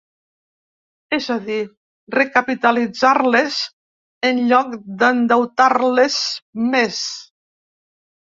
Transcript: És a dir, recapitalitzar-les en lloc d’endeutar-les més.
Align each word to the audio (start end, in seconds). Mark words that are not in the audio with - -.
És 1.17 1.25
a 1.33 1.35
dir, 1.49 1.57
recapitalitzar-les 2.15 3.59
en 4.31 4.41
lloc 4.53 4.73
d’endeutar-les 5.03 6.19
més. 6.75 7.05